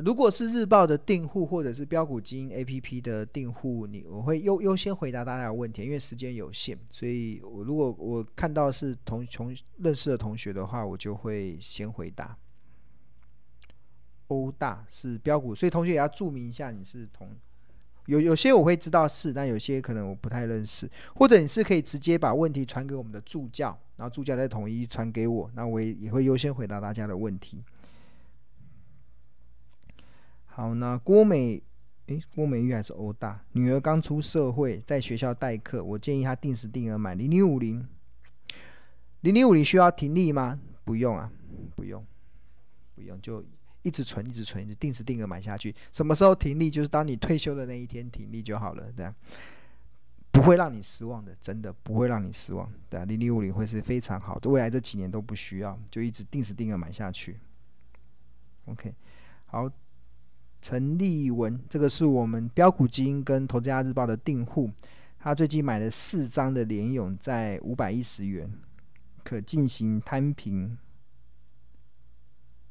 [0.00, 12.36] 如果是日报的订户或者是标股基因 APP 的订户，你我会优优先回答大家的问题，因为时间有限，所以我如果我看到是同同认识的同学的话，我就会先回答。
[14.28, 17.30] 欧大是标股，所以同学也要注明一下你是同。
[18.06, 27.62] 有有些我会知道是，但有些可能我不太认识，或者你是可以直接把问题传给我们的助教，然后助教再统一传给我，那我也也会优先回答大家的问题。
[30.58, 31.62] 好，那郭美，
[32.06, 33.44] 诶，郭美玉还是欧大？
[33.52, 37.86] 女儿刚出社会，在学校代课，我建议她定时定额买零零五零。
[39.20, 40.58] 零零五零需要停利吗？
[40.82, 41.30] 不用啊，
[41.76, 42.04] 不用，
[42.96, 43.44] 不用就。
[43.82, 45.72] 一直存，一直存，一直定时定额买下去。
[45.92, 46.68] 什么时候停利？
[46.68, 48.92] 就是当你退休的那一天停利就好了。
[48.96, 49.14] 这样
[50.32, 52.68] 不会让你失望的，真的不会让你失望。
[52.90, 57.38] 对啊，零零五零会是非常好的，未来这几年都不需要，就一直定时定额买下去。
[58.64, 58.92] OK，
[59.46, 59.70] 好，
[60.60, 64.70] 陈立文，这个是我们标股金跟投资家日报的订户，
[65.18, 68.52] 他最近买了四张的联咏，在五百一十元，
[69.24, 70.76] 可进行摊平。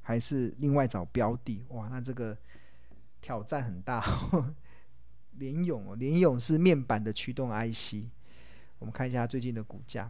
[0.02, 1.90] 还是另外找标的哇？
[1.90, 2.38] 那这个
[3.20, 4.04] 挑战很大。
[5.38, 8.06] 联咏哦，联咏是面板的驱动 IC，
[8.80, 10.10] 我们看一下最近的股价。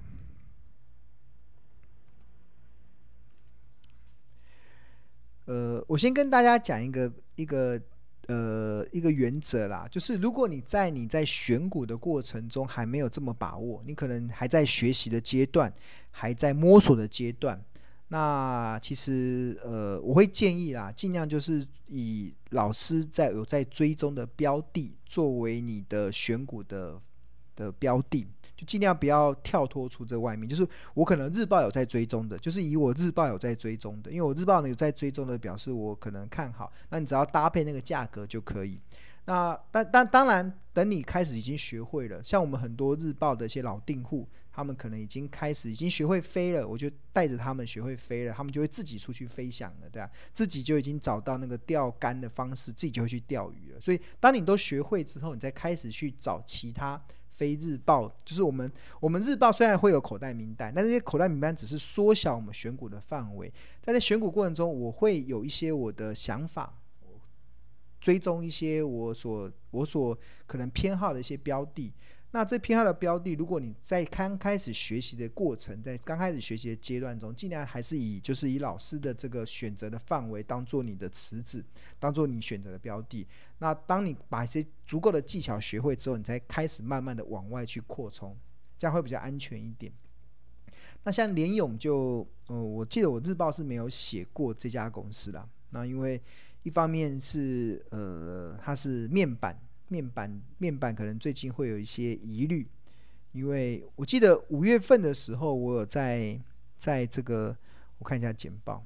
[5.47, 7.81] 呃，我先跟大家讲一个一个
[8.27, 15.73] 呃一个原则啦，就是如果你在你在选股的过程中还没有这么把握，你可能还在学习的阶段，
[16.11, 17.63] 还在摸索的阶段。
[18.09, 27.01] 那其实呃，我会建议啦，尽量就是以老师在有在追踪的标的作为你的选股的
[27.57, 30.47] 的标的，就尽量不要跳脱出这外面。
[30.47, 36.71] 就是我可能日报有在追踪的，就是以我日报有在追踪的，因为我日报呢有在追踪的，表示我可能看好。
[36.89, 38.79] 那你只要搭配那个价格就可以。
[39.25, 44.25] 那但但当然，等你开始已经学会了，像我们很多日报的一些老订户。
[44.49, 50.09] 他们可能已经开始，已经学会飞了，我就带着他们学会飞了，他们就会自己出去飞翔了，对吧？
[50.33, 53.79] 自己就已经找到那个钓竿的方式，自己就会去钓鱼了。
[53.79, 56.99] 所以，当你都学会之后，你再开始去找其他
[57.37, 63.53] 非日报，就是我们我们日报虽然会有口袋名单，但这些口袋名单只是缩小我们选股的范围。
[63.85, 66.81] 但在选股过程中，我会有一些我的想法，
[68.01, 70.17] 追踪一些我所我所
[70.47, 71.93] 可能偏好的一些标的。
[72.37, 81.65] 那这偏好的标的，如果你在刚开始学习的过程，在刚开始学习的阶段中，尽量还是以就是以老师的这个选择的范围当做你的池子，
[81.97, 83.25] 当做你选择的标的。
[83.57, 88.37] 那当你把一些足够的技巧学会之后，你才开始慢慢的往外去扩充，
[88.77, 89.91] 这样会比较安全一点。
[91.05, 95.49] 那像联咏就，呃，我记得我日报是没有写过这家公司的。
[95.71, 96.21] 那因为
[96.61, 99.59] 一方面是呃，它是面板。
[99.87, 102.67] 面板面板可能最近会有一些疑虑，
[103.31, 106.39] 因为我记得五月份的时候，我有在
[106.77, 107.57] 在这个
[107.97, 108.85] 我看一下简报，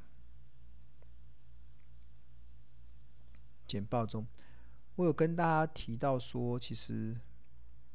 [3.68, 4.26] 简报中
[4.96, 7.16] 我有跟大家提到说，其实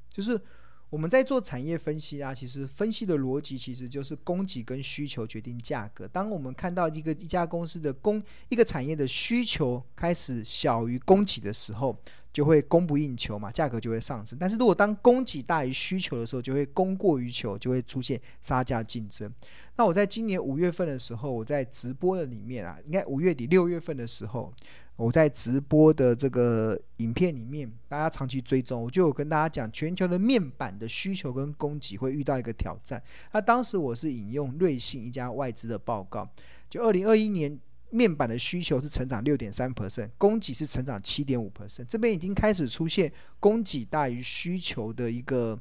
[0.09, 0.41] 就是。
[0.89, 6.07] 我们在做产业分析啊，其实分析的逻辑其实就是供给跟需求决定价格。
[6.07, 11.97] 当我们看到一个一家公司的供一个产业的需求开始小于供给的时候，
[12.33, 14.39] 就会供不应求嘛，价格就会上升。
[14.39, 19.31] 但是如果当供给大于需求的时候，就会供过于求，就会出现杀价竞争。
[19.75, 24.55] 那我在今年五月份的时候，我在直播的里面啊，应该五月底六月份的时候。
[24.97, 33.03] 我在直播的这个影片里面，大家长期追踪，我就有跟大家讲，全球的面板的需求跟供给会遇到一个挑战。
[33.33, 36.27] 那当时我是引用瑞信一家外资的报告，
[36.71, 45.61] 就二零二一年面板的需求是成长六点三 percent，供给是成长七点五 percent，这边已经开始出现供给大于需求的一个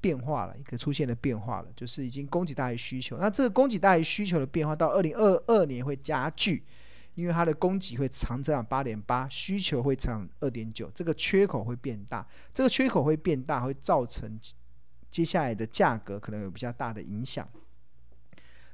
[0.00, 3.16] 变化了，一个出现的变化了，就是已经供给大于需求。
[3.18, 6.64] 那这个供给大于需求的变化到二零二二年会加剧。
[7.14, 14.38] 因为它的供给会长增长八点八，需求会长二点九，这个缺口会变大，这个缺口会变大，会造成
[15.10, 17.48] 接下来的价格可能有比较大的影响。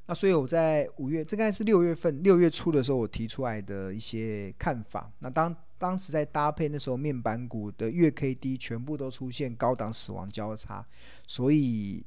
[0.07, 5.13] 那所以我在五月，这应该是六月份，六月初的时候，我提出来的一些看法。
[5.19, 10.87] 那当当时在搭配那时候面板股的月 K D 全部都出现高档死亡交叉，
[11.27, 12.03] 所以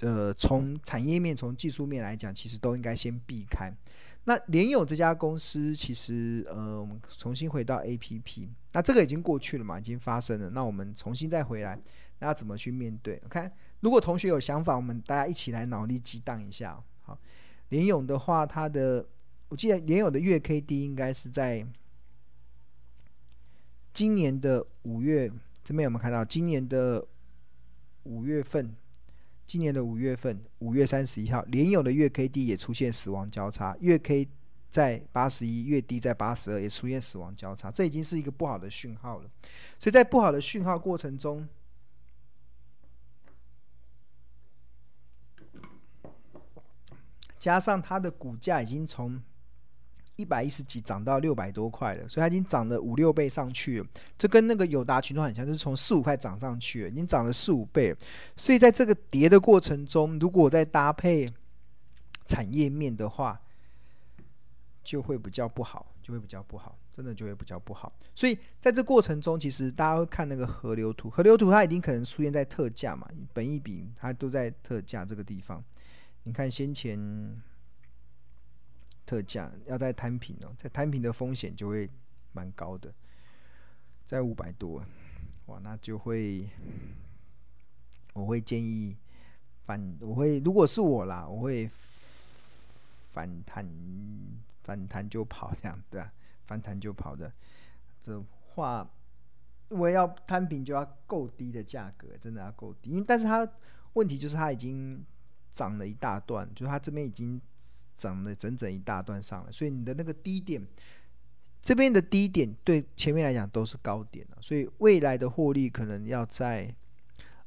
[0.00, 3.72] 呃，从产业面、从技术面来讲，其实都应该先避开。
[4.28, 10.50] 那联友这家公司，其实呃，我们重新回到 APP，那这个已经过去了嘛，已经发生了。
[10.50, 11.80] 那我们重新再回来，
[12.18, 16.82] 那要怎么去面对？OK，如果同学有想法，我们大家一起来脑力激荡一下。
[17.02, 17.16] 好，
[17.68, 19.06] 联友的话，它的
[19.48, 21.64] 我记得联友的月 K D 应该是在
[23.92, 25.30] 今年的五月
[25.62, 26.24] 这边有没有看到？
[26.24, 27.06] 今年的
[28.02, 28.74] 五月份，
[29.46, 34.28] 今年的五月份，五月三十一号，连有的月 K D 也出现死亡交叉，月 K
[34.68, 39.30] 在八十一，月低在八十二，也出现死亡交叉，这已经是一个不好的讯号了。
[39.78, 41.48] 所以在不好的讯号过程中，
[47.38, 49.22] 加上它的股价已经从
[50.16, 53.86] 一百一十几涨到六百多块了，所以它已经涨了五六倍上去了。
[54.16, 57.94] 这跟那个友达群创很像，就是从四五块涨上去，已经涨了四五倍。
[58.34, 61.30] 所以在这个跌的过程中，如果再搭配
[62.24, 63.38] 产业面的话，
[64.82, 67.92] 就会比较不好，就会比较不好，真的就会比较不好。
[68.14, 75.62] 所以在这过程中，其实大家会看那个河流图，河流图它已经可能出现在特价嘛，本一比它都在特价这个地方。
[76.22, 76.98] 你看先前。
[79.06, 81.88] 特价要在摊平哦，在摊平的风险就会
[82.32, 82.92] 蛮高的，
[84.04, 84.84] 在五百多，
[85.46, 86.50] 哇，那就会，
[88.14, 88.96] 我会建议
[89.64, 91.70] 反，我会如果是我啦，我会
[93.12, 93.64] 反弹，
[94.64, 96.12] 反弹就跑这样，对啊，
[96.44, 97.32] 反弹就跑的，
[98.02, 98.20] 这
[98.54, 98.90] 话，
[99.68, 103.48] 我要摊平就要够低的价格，真的要够低，因为但是它
[103.92, 105.06] 问题就是它已经
[105.52, 107.40] 涨了一大段，就是它这边已经。
[107.96, 110.64] 涨了整整一大段上来，所以你的那个低点，
[111.60, 116.72] 这边的低点对前面来讲都是高点了，所以未来的获利可能要在，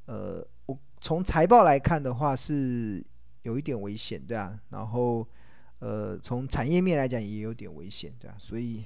[0.05, 3.05] 呃，我从财报来看的话是
[3.43, 5.25] 有一点危险，对啊，然后
[5.77, 8.83] 呃，从产业面来讲也有点危险，对啊，所以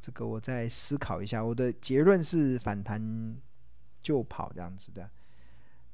[0.00, 3.36] 这个我再思考一下，我的结论是反弹
[4.00, 5.10] 就跑这样子的，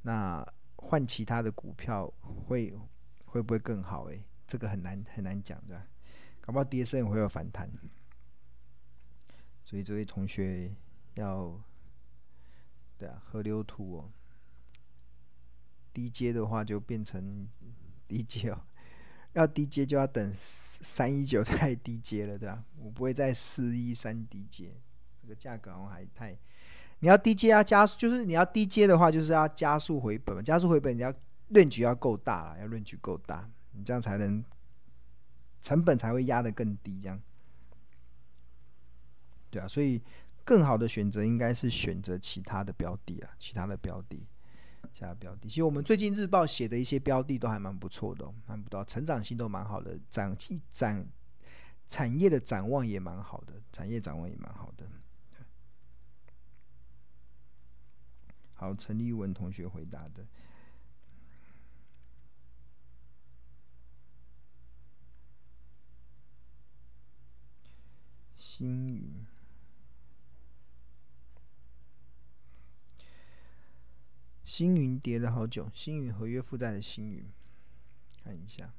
[0.02, 2.12] 那换其他的股票
[2.46, 2.74] 会
[3.24, 4.04] 会不会更好？
[4.04, 4.22] 诶？
[4.46, 5.86] 这个很难很难讲的，
[6.40, 7.70] 搞不好跌深会有反弹，
[9.64, 10.74] 所以这位同学
[11.14, 11.58] 要，
[12.98, 14.10] 对啊，河流图哦，
[15.92, 17.48] 低阶的话就变成
[18.06, 18.60] 低阶哦，
[19.32, 22.64] 要低阶就要等三一九才低阶了，对吧？
[22.76, 24.76] 我不会在四一三低阶，
[25.22, 26.36] 这个价格好像还太，
[26.98, 31.12] 你要低阶要加速，就是你要低阶的话，就是要加速回本，加速回本你要
[31.48, 33.50] 论据要够大了，要论据够大。
[33.74, 34.42] 你这样才能
[35.60, 37.20] 成本才会压得更低，这样，
[39.50, 40.00] 对啊，所以
[40.44, 44.26] 更好的选择应该是选择其他的标的啊，其他的标的，
[44.92, 45.48] 其他的标的。
[45.48, 50.36] 其实我们最近日报写的一些标的都还蛮不错的，哦蛮不错，成长性都蛮好的，展
[50.68, 51.06] 展
[51.88, 54.86] 产业的展望也蛮好的，产业展望也蛮好的。
[58.56, 60.24] 好，陈立文同学回答的。
[68.56, 69.26] 星云，
[74.44, 75.68] 星云跌了好久。
[75.74, 77.32] 星云合约负债的星云，
[78.22, 78.72] 看一下。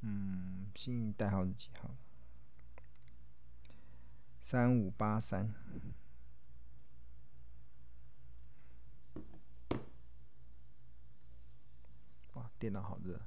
[0.00, 1.94] 嗯，星云代号是几号？
[4.40, 5.52] 三五八三。
[12.32, 13.20] 哇，电脑好热。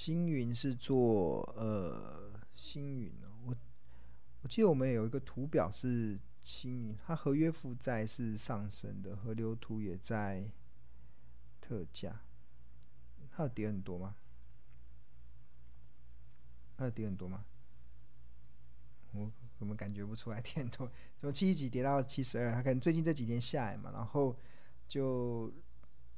[0.00, 3.56] 星云是做呃星云哦，我
[4.40, 10.50] 我记得我们有一个图表是星云，它合约负债是上升的，河流图也在
[11.60, 12.22] 特价，
[13.30, 14.16] 它有跌很多吗？
[16.78, 17.44] 它有跌很多吗？
[19.12, 20.90] 我怎么感觉不出来跌很多？
[21.20, 24.34] 从七十几跌到七十二，它可能最近这几天下来嘛，然后
[24.88, 25.52] 就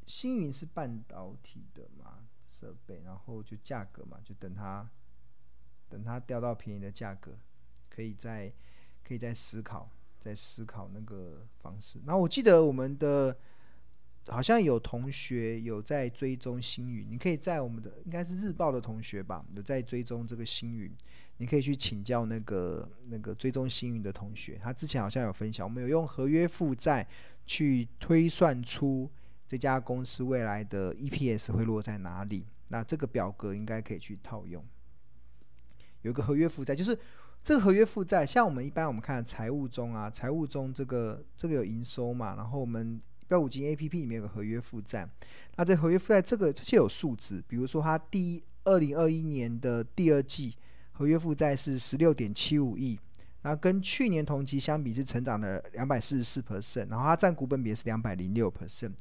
[0.07, 2.29] 星云是半导体的嘛。
[2.63, 4.89] 设备，然后就价格嘛，就等它，
[5.89, 7.33] 等它掉到便宜的价格，
[7.91, 8.53] 可以再，
[9.03, 9.91] 可以再思考，
[10.21, 11.99] 再思考那个方式。
[12.07, 13.37] 然后我记得我们的
[14.29, 20.89] 好像有同学有在追踪星云，你可以在我们的应该是日报的同学吧，有在追踪这个星云，
[21.39, 27.05] 你可以去请教那个那个追踪星云的同学，他之前好像有分享，我们有用合约负债
[27.45, 29.11] 去推算出。
[29.53, 32.47] 这家公司未来的 EPS 会落在哪里？
[32.69, 34.65] 那这个表格应该可以去套用。
[36.01, 36.99] 有一个合约负债，就是
[37.45, 45.07] 这个合约负债，像我们一般我们看财务中啊，财务中这个这个有营收嘛，然后我们标股金 APP 里面有个合约负债，
[45.57, 50.57] 那这合约负债这个这些有数字，比如说它第二零二一年的第二季
[50.93, 52.99] 合约负债是十六点七五亿，
[53.43, 58.93] 那跟去年同期相比是成长了两百四十四 percent，然后它占股本比是两百零六 percent。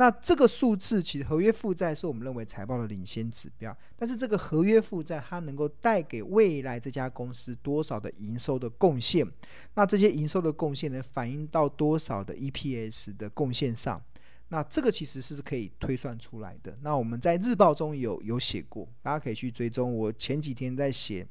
[0.00, 9.30] 那这个数字其实合约负债是我们认为财报的领先指标，但是这个合约负债它能够带给未来这家公司多少的营收的贡献？
[9.74, 14.02] 那这些营收的贡献能反映到多少的 EPS 的贡献上？
[14.48, 16.78] 那这个其实是可以推算出来的。
[16.80, 19.94] 那我们在日报中有有写过，大家可以去追踪。
[19.94, 21.28] 我前几天在写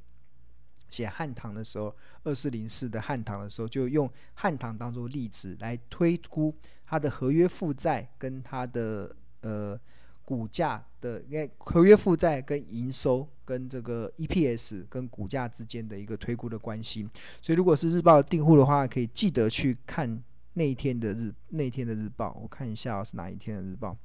[0.90, 6.54] 写汉唐的时候，二四零四的汉唐的时候，就用汉唐当做例子来推估
[6.86, 9.80] 它的合约负债跟它的呃
[10.26, 17.08] 股价的，因为合约负债跟营收跟这个 EPS 跟股价之间的一个推估的关系。
[17.42, 20.22] 所以如果是日报订户的话，可以记得去看。
[20.54, 23.96] 那一天的日，那一天的日报，我看一下是哪一天的日报。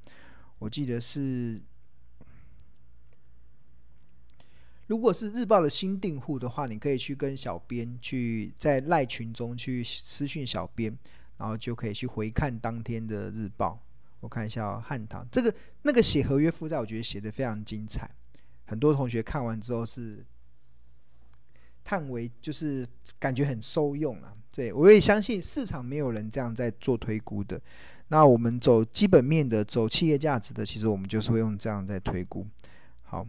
[0.59, 1.59] 我记得是，
[4.87, 10.95] 如果是日报的新订户的话，你可以去跟小编去在赖群中去私讯小编，
[11.37, 13.79] 然后就可以去回看当天的日报。
[14.19, 18.09] 我看一下哦，汉唐这个那个写合约负债，我觉得写的非常精彩。
[18.65, 20.25] 很多同学看完之后是
[21.83, 22.87] 叹为，就是
[23.19, 24.33] 感觉很受用啊。
[24.51, 27.61] 对，我也相信市场没有人这样在做推估的。
[28.07, 32.47] 那我们走基本面的，走企业价值的，其实我们就是会用这样在推估。
[33.03, 33.27] 好，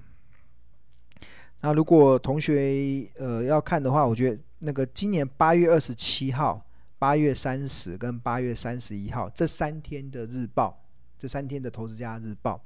[1.60, 6.64] 那如果同学呃要看的话，我觉得那个今年八月二十七号、
[6.98, 10.78] 八月三十跟八月三十一号这三天的日报，
[11.18, 12.60] 这三天的投资家日报，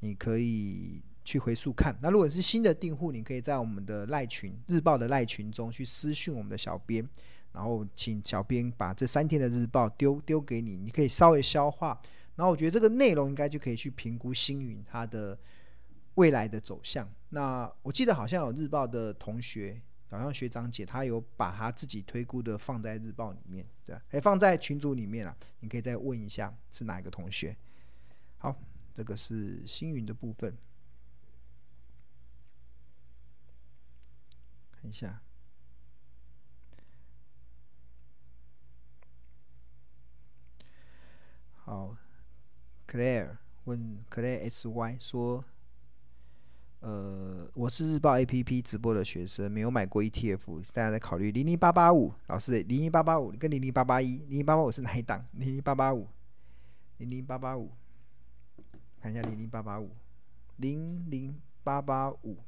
[0.00, 1.96] 你可以去回溯看。
[2.00, 7.06] 那如果是新的订户，你可以在我们的赖群日报的赖群中去私讯我们的小编。
[7.52, 11.98] 然后请小编把这三天的日报丢丢给你，你可以稍微消化。
[12.34, 15.38] 然后我觉得这个内容应该就可以去评估星云它的
[16.16, 17.10] 未来的走向。
[17.30, 19.80] 那我记得好像有日报的同学，
[20.10, 25.36] 好像学长姐，他有把他自己推估的放在日报里面，对吧，还放在群组里面了。
[25.60, 27.56] 你可以再问一下是哪一个同学。
[28.38, 28.54] 好，
[28.94, 30.56] 这个是星云的部分，
[34.72, 35.20] 看一下。
[41.54, 41.96] 好
[42.86, 45.44] ，Claire 问 Claire S Y 说
[46.80, 52.12] ：“呃，我是日报 A P P 直播的学生，没有买过 E T F，大家在考虑零零八八五。
[52.26, 55.24] 老师，零零八八五跟零零八八一，零零八八五是哪一档？
[55.32, 56.06] 零零八八五，
[56.98, 57.72] 零零八八五，
[59.00, 59.90] 看一下零零八八五，
[60.56, 62.38] 零零八八五，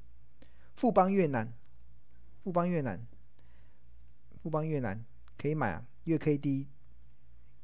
[0.75, 1.53] 富邦越南，
[2.45, 3.01] 富邦越南，
[4.43, 5.05] 富邦越南
[5.37, 6.67] 可以买啊，月 K D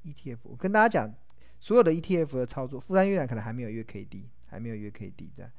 [0.03, 1.15] E T F，我跟大家讲。”
[1.61, 5.51] 所有的 ETF 的操作，富邦越南可能还没有月 K D，还没有月 K D 的，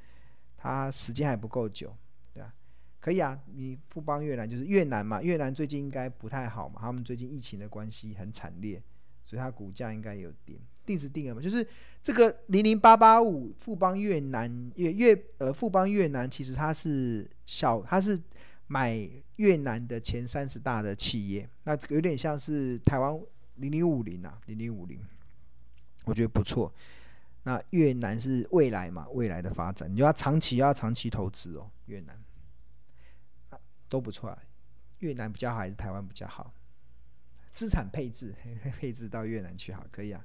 [0.66, 1.96] 它时间还不够久，
[2.34, 2.54] 对吧？
[3.00, 8.82] 可以啊，你富邦越南就是越南嘛，越南最近应该不太好嘛，他们最近疫情的关系很惨烈，
[9.26, 11.66] 所以它股价应该有点定时定额嘛，就是
[12.04, 18.20] 这个零零八八五富邦越南越越呃富邦越南其实它是小，它是
[18.68, 23.20] 买越南的前三十大的企业，那有点像是台湾
[23.58, 25.00] 零零五零啊，零零五零。
[26.06, 26.72] 我觉得不错，
[27.48, 31.70] 那越南是未来嘛，未来的发展，你就要长期要长期投资哦。
[31.86, 32.20] 越南
[33.88, 34.42] 都不错啊，
[34.98, 36.52] 越南比较好还是台湾比较好？
[37.52, 38.34] 资产配置
[38.82, 40.24] 配置到越南去好，可以啊。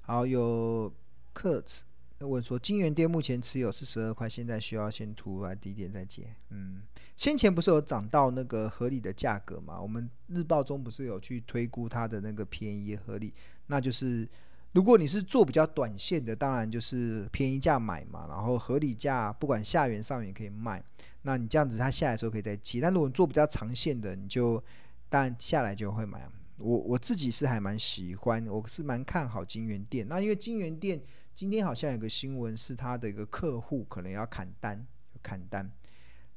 [0.00, 0.90] 好，有
[1.34, 1.84] 客子
[2.20, 6.84] 问说，金元店目前持有四十二块，现在需要先出来低点再接，嗯。
[7.16, 9.80] 先前不是有涨到那个合理的价格嘛？
[9.80, 13.32] 我们日报中不是有去推估它的那个便宜合理？
[13.66, 14.28] 那就是
[14.72, 20.82] 如果你是做比较短线的，当然就是便宜价买嘛，然后合理价不管下缘上缘可以卖。
[21.22, 22.80] 那你这样子它下来的时候可以再接。
[22.80, 24.62] 但如果你做比较长线的，你就
[25.08, 26.28] 当然下来就会买。
[26.58, 30.06] 我我自己是还蛮喜欢，我是蛮看好金源店。
[30.08, 31.00] 那因为金源店
[31.34, 34.84] 今天好像有个新闻是他的一个客户可能要砍单，
[35.22, 35.70] 砍单。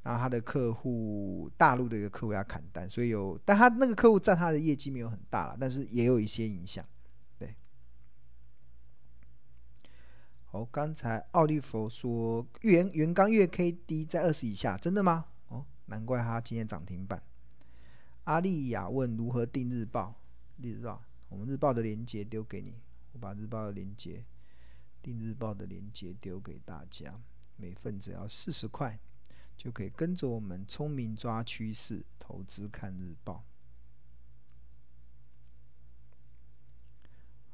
[0.05, 6.85] 然后他的客户，大陆的一个客户要砍单，所以有，但他那个客户占他的业绩没有很大了，但是也有一些影响。
[7.39, 7.55] 对，
[10.43, 15.25] 好，刚才奥利弗说原原钢月 K D 在二十以下，真的吗？
[15.47, 17.23] 哦，难怪他今天涨停板。
[18.25, 20.21] 阿丽亚问如何订日报？
[20.61, 22.75] 日报，我们日报的链接丢给你，
[23.13, 24.23] 我把日报的链接
[25.01, 27.19] 订日报的链接丢给大家，
[27.55, 28.99] 每份只要四十块。
[29.57, 33.43] 就可以跟着我们聪明抓趋势，投资看日报。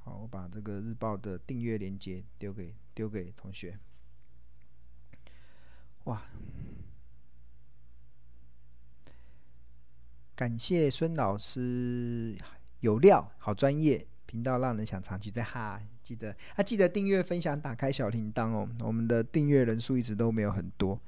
[0.03, 3.77] 好，我把这个日报的订阅链接丢给丢给同学。
[6.05, 6.23] 哇，
[10.35, 12.35] 感谢孙老师
[12.79, 15.79] 有料，好专业，频道让人想长期在哈。
[16.03, 18.67] 记得啊，记得订阅、分享、打开小铃铛哦。
[18.79, 20.99] 我们的订阅人数一直都没有很多，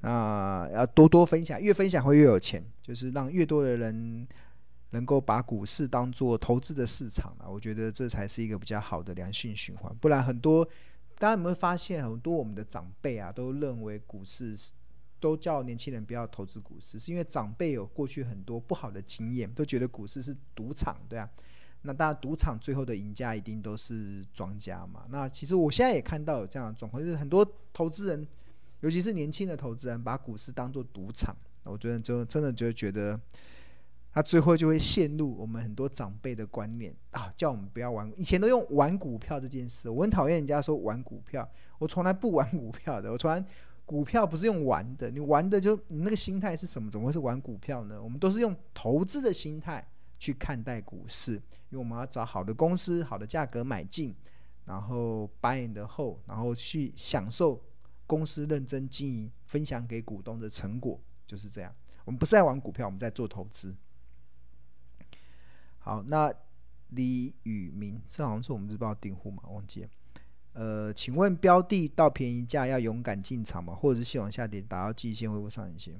[0.00, 4.26] 那要多多分享，越分享会越有钱，就是让越多的人
[4.90, 7.48] 能够把股市当做投资的市场啊。
[7.48, 9.94] 我觉得这才是一个比较好的良性循环。
[9.96, 10.64] 不然很多，
[11.18, 14.56] 大家有没有发现，很多我们的长辈啊，都认为股市
[15.18, 21.28] 都叫年轻人不要投资股市，是因为长辈有过去很多不好的经验，都觉得股市是赌场，对啊。
[21.82, 25.06] 那当然，赌场最后的赢家一定都是庄家嘛。
[25.10, 28.26] 那其实我现在也看到有这样的状况，就是很多投资人，
[28.80, 31.36] 尤其是年轻的投资人，把股市当做赌场。
[31.64, 33.20] 我觉得就真的就觉得，
[34.12, 38.12] 他最后就会陷入我们很多长辈的观念啊，叫我们不要玩。
[38.16, 43.12] 以前都用玩股票这件事，我很讨厌人家说玩股票，我从来不玩股票的。
[43.12, 43.44] 我从来
[43.84, 46.90] 股票不是用玩的，你玩的就你那个心态是什么？
[46.90, 48.02] 怎么会是玩股票呢？
[48.02, 49.86] 我们都是用投资的心态。
[50.20, 54.12] 去看待股市，因为我们要找好的公司、好的价格买进，
[54.64, 57.62] 然后 buy in 的后，然后去享受
[58.08, 61.72] 公司认真经营、分享给股东的成果，就是这样。
[62.04, 63.76] 我们不是在玩股票，我们在做投资。
[65.78, 66.32] 好，那
[66.88, 69.42] 李宇明，这好像是我们日报订户嘛？
[69.50, 69.88] 忘记了。
[70.54, 73.74] 呃，请问标的到便宜价要勇敢进场吗？
[73.74, 75.94] 或者是系统下跌达到季线会不会上影线？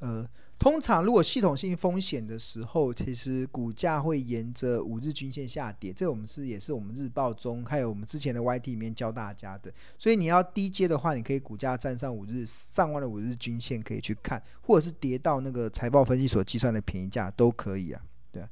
[0.00, 0.28] 呃。
[0.58, 5.90] 通常，如果系统性风险的时候，其实股价会沿着五日均线下跌。
[5.90, 9.72] 这我们是也是我们日报中，还有我们之前的 YT 里面教大家的。
[9.98, 18.02] 所以你要低阶的话，你可以股价站上五日上万的五日均线可以去看，或者是跌到那个财报分析所计算的便宜价都可以啊。
[18.30, 18.46] 对。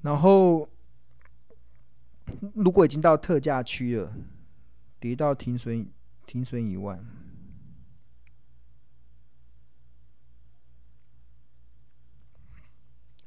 [0.00, 0.66] 然后，
[2.54, 4.10] 如果已经到特价区了，
[4.98, 5.86] 跌到停损
[6.24, 7.04] 停损一万。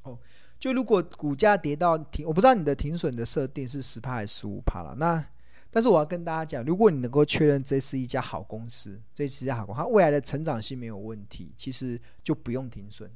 [0.04, 0.20] 哦，
[0.66, 4.96] 就如果股价跌到停，我不知道你的停损的设定是十趴还是十五趴了。
[4.96, 5.24] 那
[5.70, 13.08] 但是我要跟大家讲，如果你能够确认这是一家好公司，这是一家好公司，它未来的成长性没有问题，其实就不用停损，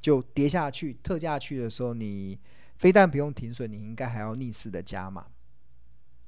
[0.00, 2.36] 就跌下去特价去的时候，你
[2.76, 5.26] 非但不用停损，你应该还要逆势的加码。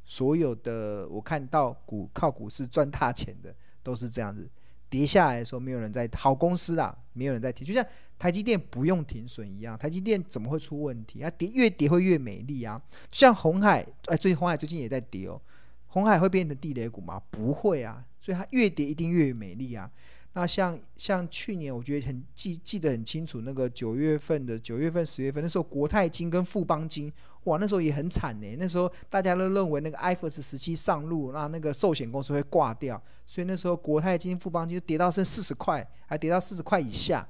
[0.05, 4.49] 所有的我看到股靠股市赚大钱的都是这样子，
[4.90, 7.85] 跌下来的时候没有人在好公司啊，没有人在提，就像。
[8.18, 11.20] 台积电不用停损一样，台积电怎么会出问题？
[11.20, 12.83] 它跌越跌会越美丽啊！
[13.12, 15.40] 像红海，哎，最近红海最近也在跌哦。
[15.87, 17.22] 红海会变成地雷股吗？
[17.31, 19.88] 不会啊，所以它越跌一定越美丽啊。
[20.35, 27.12] 那像像去年，我觉得很记记得很清楚，那个九月份的九月份、十月份，那时候国泰金跟富邦金，
[27.45, 28.57] 哇，那时候也很惨呢。
[28.59, 37.27] 那时候大家都认为那个 IFRS 十七上路，那那个寿险公司会挂掉，所以那时候国泰金、富邦金就跌到剩四十块，还跌到四十块以下。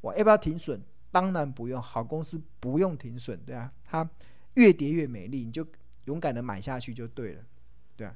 [0.00, 0.82] 我要不要停损？
[1.10, 4.08] 当然不用，好公司不用停损，对啊，它
[4.54, 5.66] 越跌越美丽，你就
[6.04, 7.42] 勇敢的买下去就对了，
[7.96, 8.14] 对啊。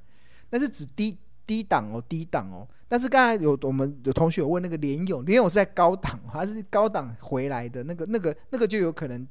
[0.51, 2.68] 那是指低低档哦，低档哦。
[2.88, 7.83] 但是刚才有我们有同学有问那个联咏，联咏是在高档还是高档回来的？
[7.85, 9.26] 那个那个那个就有可能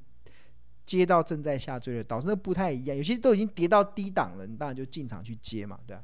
[0.86, 2.96] 接到正在下坠的，导致那不太一样。
[2.96, 6.04] 有些都已经跌到低档了，你当然就进场去接嘛，对啊。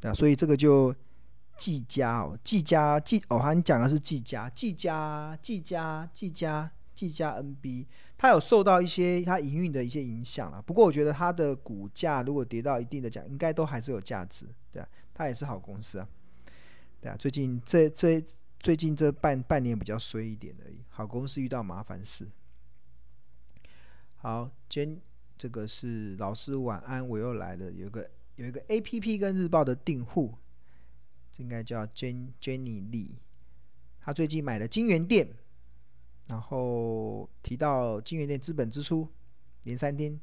[0.00, 0.94] 对啊，所以这个就。
[1.54, 7.86] 技嘉哦，技嘉技哦，好像讲的是技嘉，技嘉技嘉技嘉技嘉 NB，
[8.22, 10.62] 它有受到一些它营运的一些影响了。
[10.62, 16.08] 不过我觉得它的股价如果跌到一定的价，应该都还是有价值，对啊，它也是好公司啊，
[17.00, 17.16] 对啊。
[17.16, 18.24] 最近这这
[18.60, 22.28] 最近这半半年比较衰一点而已，好公司遇到麻烦事。
[24.14, 25.00] 好，今
[25.36, 30.38] 这个是老师晚安，我又来了，有个有一个 APP 跟日报的订户。
[31.38, 33.16] 应该叫 Jen Jenny Lee，
[34.00, 35.26] 他最近买了金源店，
[36.32, 39.06] 然后提到金元店资本支出
[39.64, 40.18] 连三天，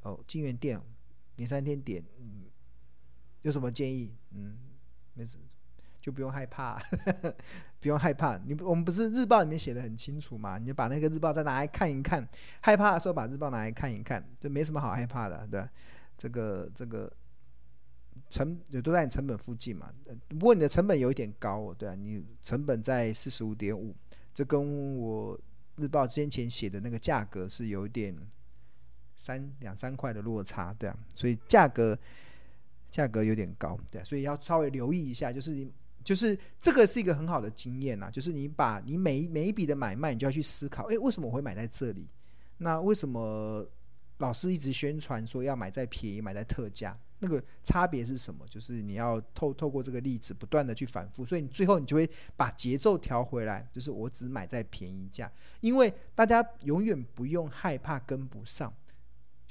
[0.00, 0.80] 哦，金元店
[1.36, 2.44] 连三天点，嗯，
[3.42, 4.10] 有什么建议？
[4.30, 4.56] 嗯，
[5.12, 5.36] 没事，
[6.00, 7.36] 就不用害怕，呵 呵
[7.78, 8.38] 不用害怕。
[8.38, 10.56] 你我们不是日报里面写的很清楚嘛？
[10.56, 12.26] 你就把那个日报再拿来看一看，
[12.62, 15.62] 害怕的时候把日报拿来看一看，这没什么好害怕的，对？
[16.16, 17.12] 这个这个。
[18.28, 19.92] 成也都在你成本附近嘛，
[20.28, 23.94] 不过你的成本有一点高哦，对啊，你成本在四十五点五，
[24.34, 25.38] 这跟我
[25.76, 28.16] 日报之前写的那个价格是有点
[29.14, 31.98] 三两三块的落差，对啊，所以价格
[32.90, 42.08] 价格有点高，对啊，所以要稍微留意一下，就是你就是这个是一个很好的经验呐，就是你把你每一每一笔的买卖，你就要去思考，诶，为什么我会买在这里？
[42.58, 43.66] 那为什么
[44.18, 46.98] 老师一直宣传说要买在便宜，买在特价？
[47.24, 48.44] 那个差别是什么？
[48.50, 55.30] 就是你要透透过这个例子不断的去反复，所以你最后你就会把节奏调回来，就是我只买在便宜价，
[55.60, 58.74] 因为大家永远不用害怕跟不上，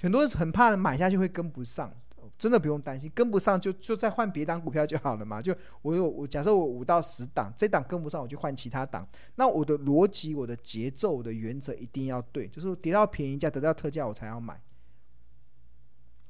[0.01, 1.89] 很多人很怕买下去会跟不上，
[2.37, 5.41] 真的不用担心，跟不上就就再换别档股票就好了嘛。
[5.41, 14.59] 就我有我假设我五到十档，这档跟不上我就换其他档，那我的逻辑、我的节奏、我的原则一定要对，就是跌到便宜价、得到特价我才要买。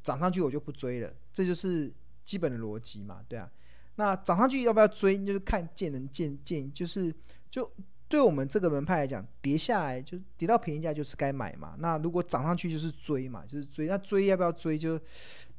[0.01, 3.51] 涨上去我就不追了，这就是基本的逻辑嘛，对啊。
[3.95, 7.13] 那涨上去要不要追，就是看见能见见，就是
[7.49, 7.69] 就
[8.07, 11.75] 对我们这个门派来讲，跌下来就跌到便宜价就是该买嘛。
[11.77, 13.87] 那如果涨上去就是追嘛，就是追。
[13.87, 14.99] 那追要不要追，就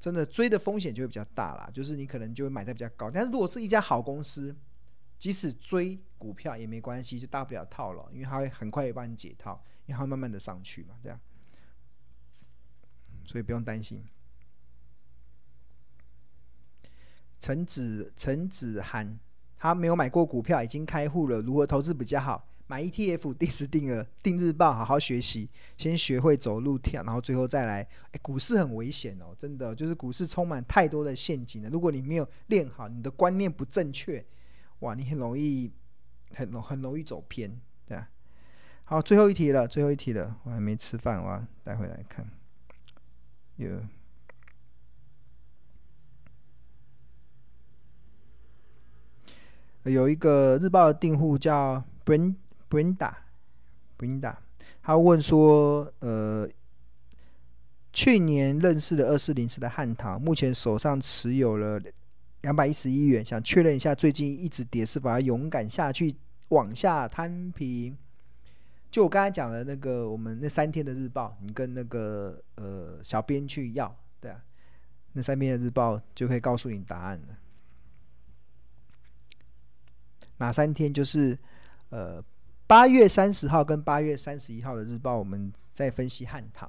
[0.00, 3.10] 真的追的风险就会比较大啦，就是你可能就会买在比较高。
[3.10, 4.56] 但是如果是一家好公司，
[5.18, 11.20] 即使追股票也没关系，就大不了套牢，因为它会很快也帮你解套，因为它会慢慢的上去嘛，对啊。
[13.24, 14.04] 所以不用担心。
[17.42, 19.18] 陈子陈子涵，
[19.58, 21.42] 他没有买过股票，已经开户了。
[21.42, 22.46] 如何投资比较好？
[22.68, 27.82] 买 ETF，定时定额，定日报，好好学习，先学会走路跳，然后最后再来。
[28.12, 31.68] 哎，股市很危险哦，真的，就是股市充满太多的陷阱了。
[31.68, 34.24] 如果你没有练好，你的观念不正确，
[34.78, 35.68] 哇，你很容易
[36.36, 38.08] 很容很容易走偏，对啊。
[38.84, 42.24] 好，最后一题了，最后一题了，我还没吃饭，我要待会来看。
[43.56, 43.68] 有。
[49.84, 54.36] 有一个日报的订户叫 Brenda，Brenda，
[54.80, 56.48] 他问说：“呃，
[57.92, 61.80] 去年认识的二四零四的汉唐，目前手上持有了
[62.42, 66.14] 两百一十一元，想确认一下最近一直跌是否要勇敢下去
[66.50, 67.96] 往下摊平？
[68.88, 74.40] 就我刚才讲的那个，我们那三天的日报，你跟那个呃小编去要，对啊，
[75.14, 77.38] 那三篇的日报就可以告诉你答案了。”
[80.42, 80.92] 哪三天？
[80.92, 81.38] 就是，
[81.90, 82.20] 呃，
[82.66, 86.68] 八月三十号跟八月三十一号的日报，我们在分析汉唐。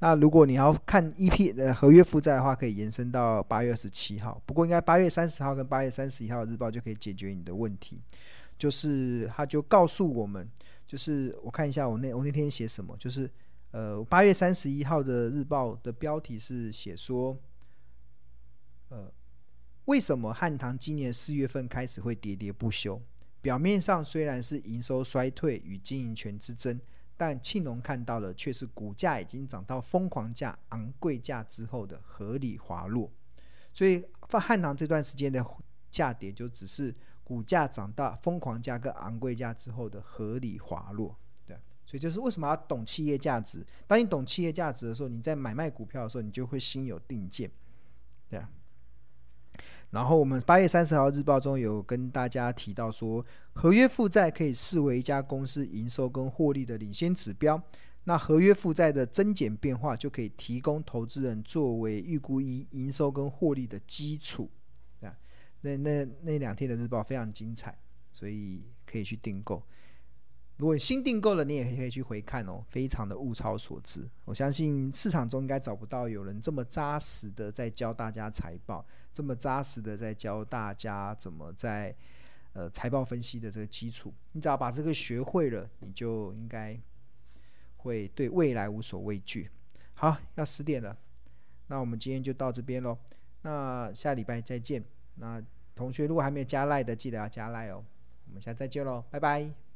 [0.00, 4.40] 那如果你要看 EP 的合约负债的话，可以延伸到八月二十七号。
[4.44, 7.98] 不过，应该八月三十号跟八月三十一号的日报就可以解决你的问题。
[8.58, 10.46] 就是他就告诉我们，
[10.86, 13.30] 就是我看一下我那我那天写什么，就是
[13.70, 17.34] 呃，八月三十一号的日报的标题是写说，
[18.90, 19.10] 呃。
[19.88, 23.00] 为什么汉唐今年四月份开始会喋喋不休？
[23.40, 26.78] 表面上虽然是营收衰退与经营权之争，
[27.16, 33.10] 但庆隆看到的却是股价已经涨到疯狂价、昂贵价之后的合理滑落。
[33.72, 35.42] 所以汉唐这段时间的
[35.90, 41.16] 价跌，就只是股价涨到疯狂价跟昂贵价之后的合理滑落。
[41.46, 43.66] 对，所以就是为什么要懂企业价值？
[43.86, 47.50] 当你懂企业价值的时候，你在买卖股票的时候，你就会心有定见。
[48.28, 48.50] 对啊。
[49.90, 53.24] 然后我们八月三十号日报中有跟大家提到说，
[53.54, 57.62] 合约负债可以视为一家公司营收跟获利的领先指标。
[58.04, 64.50] 那合约负债的增减变化就可以提供投资人作为预估一营收跟获利的基础。
[65.02, 65.14] 啊，
[65.62, 67.78] 那那那两天的日报非常精彩，
[68.12, 69.62] 所以可以去订购。
[70.56, 74.02] 如果新订购了，你也可以去回看哦，非常的物超所值。
[74.24, 78.84] 我相信市场中应该找不到有人这么扎实的在教大家财报，
[79.18, 81.92] 这么扎实的在教大家怎么在
[82.52, 84.14] 呃财报分析的这个基础。
[84.30, 86.78] 你只要把这个学会了，你就应该
[87.78, 89.50] 会对未来无所畏惧。
[89.94, 90.96] 好，要十点了，
[91.66, 92.96] 那我们今天就到这边喽。
[93.42, 94.84] 那下礼拜再见。
[95.16, 95.42] 那
[95.74, 97.84] 同学如果还没有加赖的，记得要加赖哦。
[98.28, 99.67] 我们下次再见喽，拜拜。